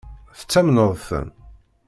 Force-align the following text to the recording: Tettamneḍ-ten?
Tettamneḍ-ten? 0.37 1.27